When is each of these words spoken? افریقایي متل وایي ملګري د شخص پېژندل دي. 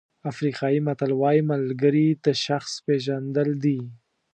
افریقایي 0.31 0.79
متل 0.87 1.11
وایي 1.21 1.41
ملګري 1.51 2.07
د 2.25 2.27
شخص 2.45 2.71
پېژندل 2.85 3.49
دي. 3.63 3.79